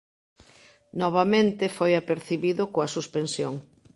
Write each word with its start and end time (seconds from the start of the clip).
Novamente 1.01 1.65
foi 1.77 1.91
apercibido 1.95 2.63
coa 2.73 2.91
suspensión. 2.95 3.53